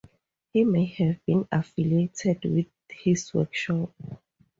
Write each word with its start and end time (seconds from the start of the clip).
He 0.51 0.63
may 0.63 0.85
have 0.85 1.23
been 1.27 1.47
affiliated 1.51 2.43
with 2.45 2.65
his 2.89 3.31
workshop. 3.35 3.93